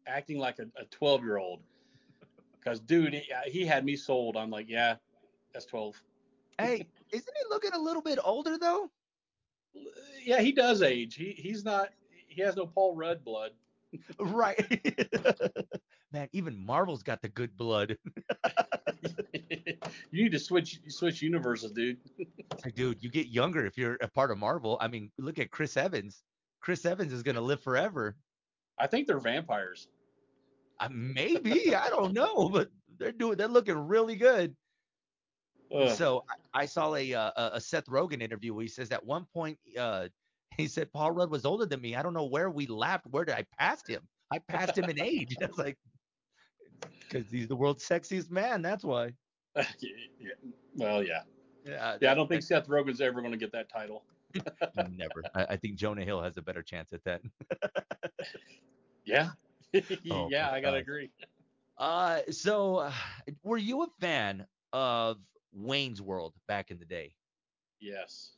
[0.06, 1.60] acting like a 12 year old.
[2.58, 4.36] Because dude, he, uh, he had me sold.
[4.36, 4.96] I'm like, yeah,
[5.52, 6.00] that's 12.
[6.58, 8.90] Hey, isn't he looking a little bit older though?
[10.24, 11.14] Yeah, he does age.
[11.14, 11.90] He he's not.
[12.26, 13.52] He has no Paul Rudd blood.
[14.18, 14.58] Right.
[16.12, 17.96] Man, even Marvel's got the good blood.
[20.10, 21.98] you need to switch switch universes, dude.
[22.74, 24.78] Dude, you get younger if you're a part of Marvel.
[24.80, 26.22] I mean, look at Chris Evans.
[26.60, 28.16] Chris Evans is gonna live forever.
[28.78, 29.88] I think they're vampires.
[30.80, 34.56] Uh, maybe I don't know, but they're doing they're looking really good.
[35.74, 35.90] Ugh.
[35.90, 39.04] So I, I saw a, uh, a a Seth Rogen interview where he says at
[39.04, 40.08] one point uh,
[40.56, 41.94] he said Paul Rudd was older than me.
[41.94, 43.06] I don't know where we laughed.
[43.10, 44.00] Where did I pass him?
[44.30, 45.36] I passed him in age.
[45.40, 45.78] I was like,
[47.08, 48.62] because he's the world's sexiest man.
[48.62, 49.12] That's why.
[49.56, 49.64] yeah,
[50.76, 51.22] well, yeah,
[51.64, 51.96] Yeah.
[52.00, 52.12] yeah.
[52.12, 54.04] I don't think Seth Rogen's ever going to get that title.
[54.90, 55.24] never.
[55.34, 57.22] I, I think Jonah Hill has a better chance at that.
[59.04, 59.30] Yeah,
[60.10, 61.10] Oh, yeah, I gotta agree.
[61.78, 62.92] Uh, so uh,
[63.42, 65.16] were you a fan of
[65.52, 67.14] Wayne's World back in the day?
[67.80, 68.32] Yes.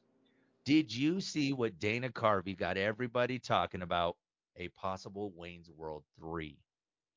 [0.65, 4.17] Did you see what Dana Carvey got everybody talking about?
[4.57, 6.57] A possible Wayne's World 3.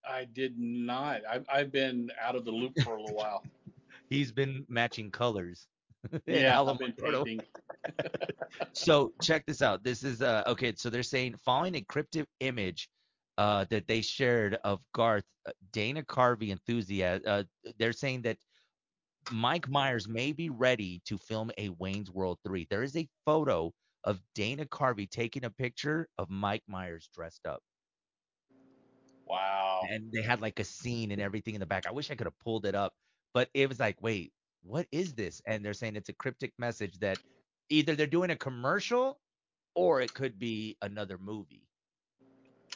[0.07, 1.21] I did not.
[1.29, 3.43] I've, I've been out of the loop for a little while.
[4.09, 5.67] He's been matching colors.
[6.27, 7.41] yeah, I've been painting.
[8.73, 9.83] So check this out.
[9.83, 10.73] This is uh okay.
[10.77, 12.87] So they're saying following a cryptic image
[13.37, 17.25] uh that they shared of Garth, uh, Dana Carvey enthusiast.
[17.25, 17.43] Uh,
[17.79, 18.37] they're saying that
[19.31, 22.67] Mike Myers may be ready to film a Wayne's World 3.
[22.69, 23.71] There is a photo
[24.03, 27.61] of Dana Carvey taking a picture of Mike Myers dressed up.
[29.25, 29.81] Wow.
[29.89, 31.85] And they had like a scene and everything in the back.
[31.87, 32.93] I wish I could have pulled it up,
[33.33, 34.33] but it was like, wait,
[34.63, 35.41] what is this?
[35.45, 37.19] And they're saying it's a cryptic message that
[37.69, 39.19] either they're doing a commercial
[39.75, 41.67] or it could be another movie.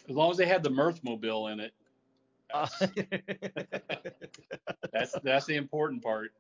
[0.10, 1.74] As long as they had the Mirth Mobile in it,
[2.54, 2.68] Uh,
[4.92, 6.32] that's that's the important part.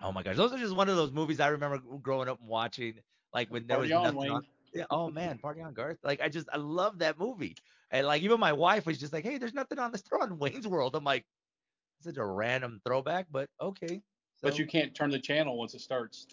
[0.00, 2.48] oh my gosh, those are just one of those movies I remember growing up and
[2.48, 3.00] watching.
[3.32, 4.30] Like when there Party was on, nothing Wayne.
[4.30, 4.46] on.
[4.74, 5.98] Yeah, oh man, Party on Garth.
[6.02, 7.56] Like I just I love that movie.
[7.90, 10.38] And like even my wife was just like, hey, there's nothing on this throw on
[10.38, 10.96] Wayne's World.
[10.96, 11.24] I'm like,
[12.00, 14.02] such a random throwback, but okay.
[14.42, 16.26] But you can't turn the channel once it starts.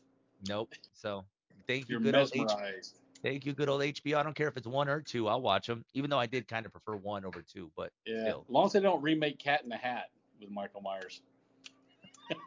[0.47, 0.73] Nope.
[0.93, 1.23] So
[1.67, 2.99] thank you, You're good old H- mesmerized.
[3.23, 4.17] thank you, good old HBO.
[4.17, 5.27] I don't care if it's one or two.
[5.29, 7.71] I'll watch them, even though I did kind of prefer one over two.
[7.77, 8.21] But Yeah.
[8.21, 10.09] still, As long as they don't remake Cat in the Hat
[10.41, 11.21] with Michael Myers.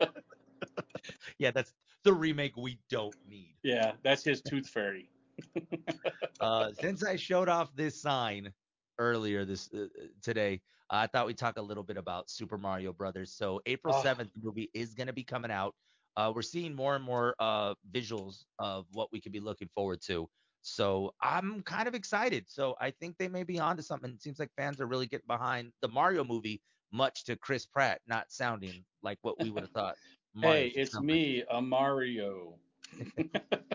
[1.39, 3.55] yeah, that's the remake we don't need.
[3.63, 5.09] Yeah, that's his Tooth Fairy.
[6.41, 8.53] Uh, since I showed off this sign
[8.99, 9.87] earlier this uh,
[10.21, 13.33] today, I thought we'd talk a little bit about Super Mario Brothers.
[13.33, 14.03] So April Ah.
[14.03, 15.75] 7th, the movie is going to be coming out.
[16.17, 20.01] Uh, we're seeing more and more uh, visuals of what we could be looking forward
[20.03, 20.29] to.
[20.63, 22.45] So I'm kind of excited.
[22.49, 24.11] So I think they may be onto something.
[24.11, 26.61] It seems like fans are really getting behind the Mario movie,
[26.93, 29.97] much to Chris Pratt not sounding like what we would have thought.
[30.43, 32.59] Hey, it's me, a Mario.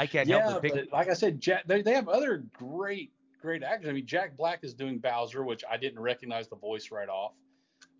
[0.00, 0.74] I can't help yeah, but pick.
[0.74, 3.88] but like I said, Jack, they, they have other great, great actors.
[3.88, 7.32] I mean, Jack Black is doing Bowser, which I didn't recognize the voice right off.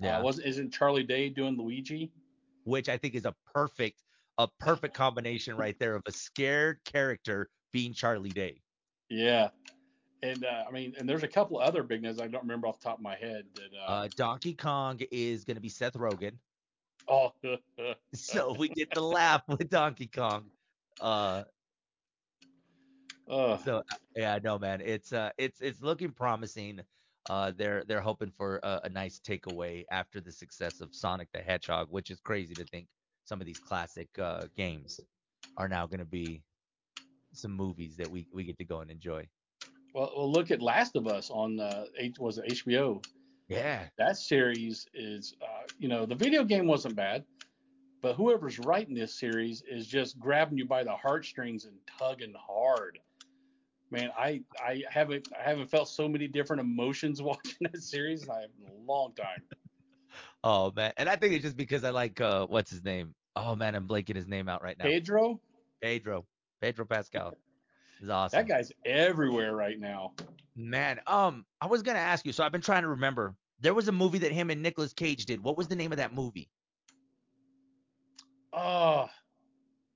[0.00, 0.18] Yeah.
[0.18, 2.10] Uh, wasn't isn't Charlie Day doing Luigi?
[2.64, 4.02] which I think is a perfect
[4.38, 8.62] a perfect combination right there of a scared character being Charlie Day.
[9.08, 9.48] Yeah.
[10.22, 12.78] And uh, I mean, and there's a couple other big names I don't remember off
[12.78, 13.68] the top of my head that.
[13.78, 16.32] Uh, Uh, Donkey Kong is going to be Seth Rogen,
[17.08, 17.32] oh,
[18.14, 20.44] so we get to laugh with Donkey Kong.
[21.00, 21.44] Uh,
[23.30, 23.82] uh, so
[24.16, 26.80] yeah, no man, it's uh, it's it's looking promising.
[27.28, 31.40] Uh, they're they're hoping for a, a nice takeaway after the success of Sonic the
[31.40, 32.88] Hedgehog, which is crazy to think
[33.24, 35.06] some of these classic uh, games
[35.56, 36.44] are now going to be
[37.32, 39.28] some movies that we we get to go and enjoy.
[39.94, 43.04] well, well, look at Last of Us on uh, H, was it HBO?
[43.48, 47.24] Yeah, That series is, uh, you know, the video game wasn't bad,
[48.02, 53.00] but whoever's writing this series is just grabbing you by the heartstrings and tugging hard.
[53.90, 58.28] Man, I I haven't I haven't felt so many different emotions watching that series in
[58.30, 58.46] a
[58.86, 59.42] long time.
[60.44, 63.14] Oh man, and I think it's just because I like uh what's his name?
[63.36, 64.84] Oh man, I'm blanking his name out right now.
[64.84, 65.40] Pedro,
[65.82, 66.26] Pedro.
[66.60, 67.34] Pedro Pascal.
[68.00, 68.38] Is awesome.
[68.38, 70.12] that guy's everywhere right now.
[70.56, 73.34] Man, um, I was gonna ask you, so I've been trying to remember.
[73.60, 75.42] There was a movie that him and Nicolas Cage did.
[75.42, 76.48] What was the name of that movie?
[78.52, 79.08] Oh,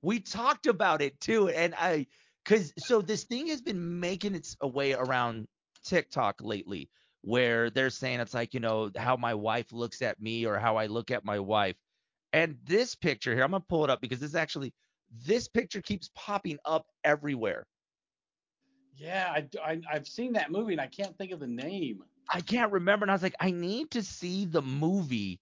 [0.03, 2.07] We talked about it too, and I
[2.45, 5.47] cause so this thing has been making its way around
[5.85, 6.91] TikTok lately
[7.23, 10.77] where they're saying it's like, you know, how my wife looks at me or how
[10.77, 11.77] I look at my wife.
[12.33, 14.75] And this picture here, I'm gonna pull it up because this actually
[15.27, 17.67] this picture keeps popping up everywhere.
[18.97, 22.03] yeah, I, I I've seen that movie and I can't think of the name.
[22.31, 25.41] I can't remember, and I was like, I need to see the movie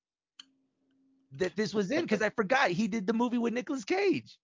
[1.32, 4.38] that this was in because I forgot he did the movie with Nicolas Cage.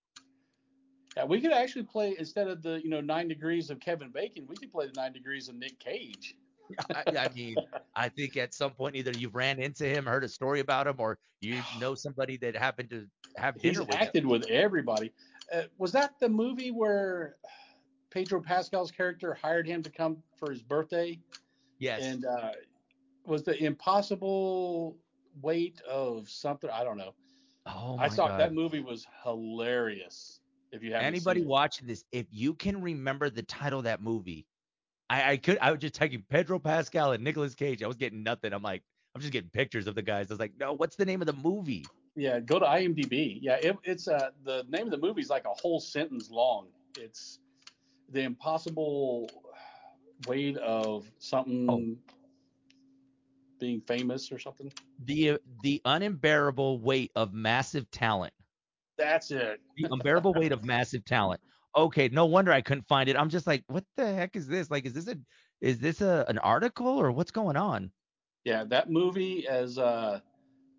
[1.18, 4.46] Yeah, we could actually play instead of the you know nine degrees of Kevin Bacon,
[4.46, 6.37] we could play the nine degrees of Nick Cage.
[6.94, 7.57] I, I mean,
[7.96, 10.94] I think at some point either you've ran into him, heard a story about him,
[10.98, 14.28] or you know somebody that happened to have He's dinner with acted him.
[14.28, 15.12] with everybody.
[15.52, 17.35] Uh, was that the movie where
[18.11, 21.18] Pedro Pascal's character hired him to come for his birthday?
[21.81, 22.04] Yes.
[22.04, 22.52] And uh,
[23.26, 24.96] was the impossible
[25.42, 26.70] weight of something?
[26.70, 27.14] I don't know.
[27.66, 28.38] oh my I saw god.
[28.38, 30.38] that movie was hilarious.
[30.72, 31.52] If you haven't Anybody seen it.
[31.52, 34.46] watching this, if you can remember the title of that movie,
[35.09, 37.83] I, I could I was just typing Pedro Pascal and Nicolas Cage.
[37.83, 38.52] I was getting nothing.
[38.52, 38.83] I'm like,
[39.14, 40.31] I'm just getting pictures of the guys.
[40.31, 41.90] I was like, no, what's the name of the movie?
[42.16, 43.38] Yeah, go to IMDb.
[43.40, 46.68] Yeah, it, it's uh the name of the movie is like a whole sentence long.
[46.96, 47.40] It's
[48.11, 49.28] the impossible
[50.26, 51.85] weight of something Oh.
[53.59, 54.70] being famous or something.
[54.98, 58.33] The the unbearable weight of massive talent.
[58.98, 59.61] That's it.
[59.76, 61.40] The unbearable weight of massive talent.
[61.76, 63.16] Okay, no wonder I couldn't find it.
[63.16, 64.70] I'm just like, what the heck is this?
[64.70, 65.16] Like, is this a
[65.61, 67.92] is this a an article or what's going on?
[68.44, 70.20] Yeah, that movie is uh,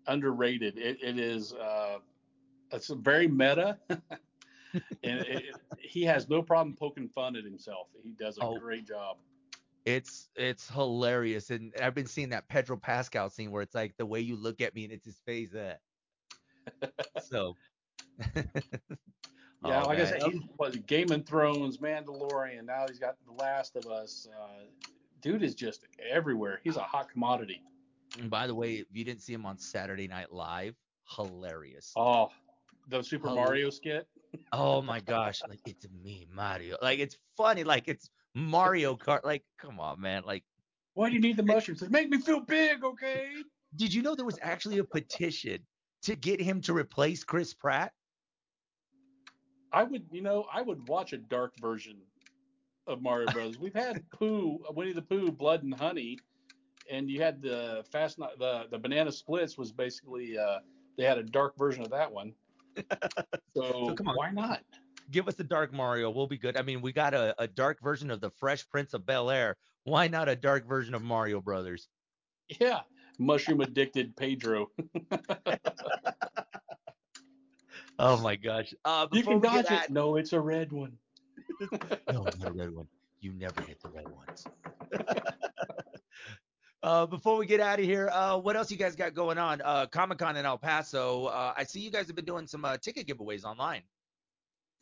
[0.06, 0.76] underrated.
[0.76, 1.98] It, it is uh,
[2.72, 4.00] it's very meta, and
[5.02, 7.88] it, it, he has no problem poking fun at himself.
[8.02, 8.58] He does a Oh.
[8.58, 9.16] great job.
[9.86, 14.04] It's it's hilarious, and I've been seeing that Pedro Pascal scene where it's like the
[14.04, 15.54] way you look at me and it's his face.
[15.54, 15.76] Uh,
[17.22, 17.56] so.
[19.62, 20.06] Yeah, Oh, like man.
[20.06, 22.64] I said, he was Game of Thrones, Mandalorian.
[22.64, 24.26] Now he's got The Last of Us.
[24.34, 24.64] Uh,
[25.20, 26.60] dude is just everywhere.
[26.64, 27.62] He's a hot commodity.
[28.18, 30.74] And by the way, if you didn't see him on Saturday Night Live,
[31.14, 31.92] hilarious.
[31.94, 32.30] Oh,
[32.88, 34.06] the Super Hel- Mario skit.
[34.52, 36.76] Oh my gosh, like it's me, Mario.
[36.80, 39.24] Like it's funny, like it's Mario Kart.
[39.24, 40.22] Like, come on, man.
[40.24, 40.44] Like,
[40.94, 41.82] Why do you need the mushrooms?
[41.82, 43.26] It make me feel big, okay?
[43.76, 45.58] did you know there was actually a petition
[46.02, 47.92] to get him to replace Chris Pratt?
[49.72, 51.98] I would, you know, I would watch a dark version
[52.86, 53.58] of Mario Bros.
[53.58, 56.18] We've had Pooh, Winnie the Pooh, Blood and Honey,
[56.90, 60.60] and you had the Fast the the Banana Splits was basically uh,
[60.96, 62.34] they had a dark version of that one.
[63.56, 64.14] So, So come on.
[64.16, 64.62] why not?
[65.10, 66.08] Give us a dark Mario.
[66.10, 66.56] We'll be good.
[66.56, 69.56] I mean, we got a, a dark version of the Fresh Prince of Bel Air.
[69.82, 71.88] Why not a dark version of Mario Brothers?
[72.60, 72.82] Yeah,
[73.18, 74.68] mushroom addicted Pedro.
[78.02, 78.72] Oh my gosh.
[78.84, 79.90] Uh, You can dodge at- it.
[79.90, 80.92] No, it's a red one.
[82.10, 82.86] No, not a red one.
[83.20, 84.46] You never hit the red ones.
[86.82, 89.60] uh, before we get out of here, uh, what else you guys got going on?
[89.62, 91.26] Uh, Comic Con in El Paso.
[91.26, 93.82] Uh, I see you guys have been doing some uh, ticket giveaways online.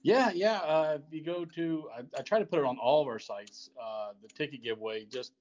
[0.03, 0.59] Yeah, yeah.
[0.59, 3.19] Uh, if you go to, I, I try to put it on all of our
[3.19, 3.71] sites.
[3.83, 5.33] Uh, the ticket giveaway, just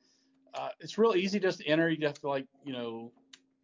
[0.55, 1.87] uh, it's real easy just to enter.
[1.89, 3.11] You just have to like, you know,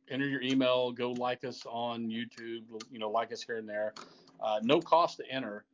[0.09, 3.93] enter your email, go like us on YouTube, you know, like us here and there.
[4.41, 5.65] Uh, no cost to enter.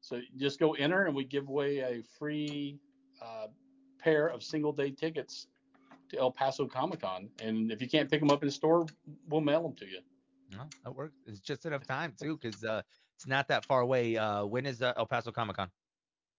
[0.00, 2.78] So just go enter, and we give away a free
[3.20, 3.48] uh,
[3.98, 5.48] pair of single day tickets
[6.10, 7.28] to El Paso Comic Con.
[7.42, 8.86] And if you can't pick them up in the store,
[9.28, 10.00] we'll mail them to you.
[10.52, 11.14] No, that works.
[11.26, 12.82] It's just enough time too, because uh,
[13.16, 14.16] it's not that far away.
[14.16, 15.70] Uh, when is uh, El Paso Comic Con?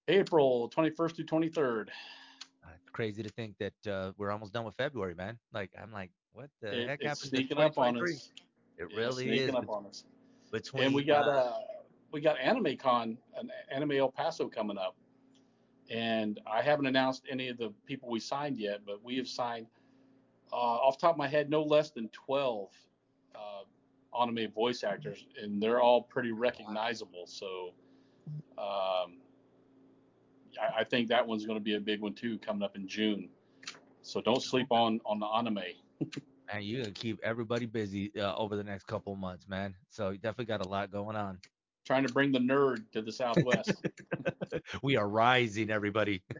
[0.08, 1.90] April 21st to 23rd.
[2.64, 5.38] Uh, crazy to think that uh, we're almost done with February, man.
[5.54, 8.32] Like I'm like, what the It- heck happened to sneaking up on us.
[8.78, 9.56] It Yeah, really sneaking is.
[9.56, 10.06] up on us.
[10.52, 11.60] Between and we got uh, uh
[12.12, 14.96] we got Anime Con, an Anime El Paso coming up,
[15.90, 19.68] and I haven't announced any of the people we signed yet, but we have signed
[20.52, 22.72] uh, off the top of my head no less than twelve
[23.36, 23.64] uh,
[24.20, 27.28] anime voice actors, and they're all pretty recognizable.
[27.28, 27.74] So
[28.58, 29.22] um,
[30.60, 32.88] I, I think that one's going to be a big one too, coming up in
[32.88, 33.30] June.
[34.02, 35.60] So don't sleep on on the anime.
[36.00, 39.76] Man, you're gonna keep everybody busy uh, over the next couple of months, man.
[39.90, 41.40] So you definitely got a lot going on.
[41.86, 43.74] Trying to bring the nerd to the Southwest.
[44.84, 46.24] We are rising, everybody.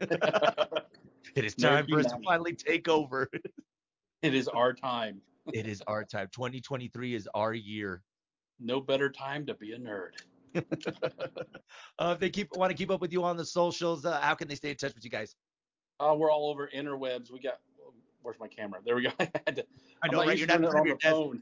[1.36, 3.28] It is time for us to finally take over.
[4.22, 5.20] it is our time.
[5.52, 6.28] it is our time.
[6.32, 8.02] 2023 is our year.
[8.58, 10.10] No better time to be a nerd.
[11.98, 14.34] Uh, if they keep want to keep up with you on the socials, uh, how
[14.34, 15.36] can they stay in touch with you guys?
[16.00, 17.30] Uh, we're all over interwebs.
[17.30, 17.58] We got.
[18.22, 18.80] Where's my camera?
[18.84, 19.10] There we go.
[19.20, 19.62] I had to,
[20.02, 20.36] I I'm know, right?
[20.36, 21.40] You're to not doing in it front of on your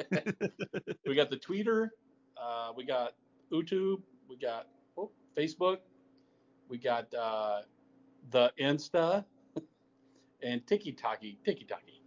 [0.00, 0.20] the desk.
[0.20, 0.90] phone.
[1.06, 1.92] we got the Twitter.
[2.40, 3.14] Uh, we got
[3.52, 4.02] YouTube.
[4.28, 5.78] We got oh, Facebook.
[6.68, 7.62] We got uh,
[8.30, 9.24] the Insta
[10.42, 11.38] and Tiki Taki.
[11.44, 12.02] Tiki Taki.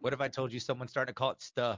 [0.00, 1.76] What if I told you someone's starting to call it stuh?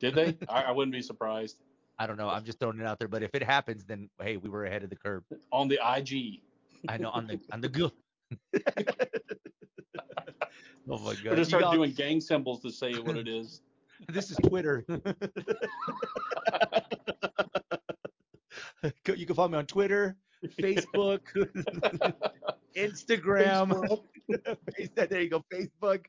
[0.00, 0.36] Did they?
[0.48, 1.58] I, I wouldn't be surprised.
[1.98, 2.28] I don't know.
[2.28, 3.06] I'm just throwing it out there.
[3.06, 5.22] But if it happens, then hey, we were ahead of the curve.
[5.52, 6.40] On the IG.
[6.88, 7.92] I know on the on the good.
[11.04, 11.36] My Or god.
[11.36, 13.60] just start got- doing gang symbols to say what it is.
[14.08, 14.84] This is Twitter.
[19.06, 20.16] you can follow me on Twitter,
[20.58, 21.20] Facebook,
[22.76, 23.98] Instagram.
[24.76, 26.04] Face- there you go, Facebook.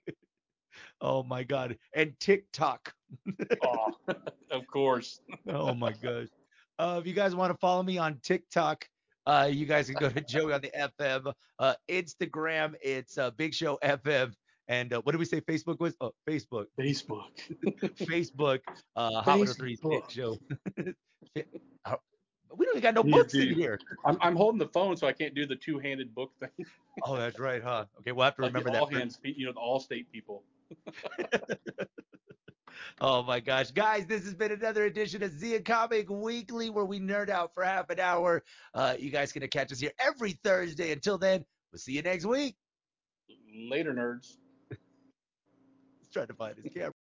[1.01, 2.93] Oh my God, and TikTok.
[3.63, 3.91] oh,
[4.51, 5.19] of course.
[5.47, 6.27] Oh my gosh.
[6.79, 8.89] Uh, if you guys want to follow me on TikTok,
[9.27, 11.31] uh, you guys can go to Joey on the FM.
[11.59, 14.33] Uh, Instagram, it's uh, Big Show FM.
[14.67, 15.95] And uh, what did we say Facebook was?
[15.99, 16.65] Oh, Facebook.
[16.79, 17.25] Facebook.
[17.97, 18.59] Facebook.
[18.95, 20.09] Uh, Hot 103's Big Facebook.
[20.09, 20.37] Show.
[21.85, 21.95] Uh,
[22.55, 23.79] we don't even got no books in here.
[24.05, 26.65] I'm, I'm holding the phone, so I can't do the two-handed book thing.
[27.03, 27.85] Oh, that's right, huh?
[27.99, 28.79] Okay, we'll have to remember that.
[28.79, 30.43] all hands, you know, the all state people.
[33.01, 36.99] Oh my gosh, guys, this has been another edition of Zia Comic Weekly where we
[36.99, 38.43] nerd out for half an hour.
[38.73, 40.91] Uh, you guys gonna catch us here every Thursday.
[40.91, 42.55] Until then, we'll see you next week.
[43.69, 44.37] Later, nerds.
[46.15, 47.02] Let's try to find his camera.